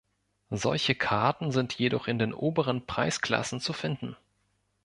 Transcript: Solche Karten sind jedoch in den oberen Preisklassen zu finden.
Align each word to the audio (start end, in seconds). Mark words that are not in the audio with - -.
Solche 0.55 0.95
Karten 0.95 1.51
sind 1.51 1.77
jedoch 1.77 2.07
in 2.07 2.17
den 2.17 2.33
oberen 2.33 2.87
Preisklassen 2.87 3.59
zu 3.59 3.71
finden. 3.71 4.17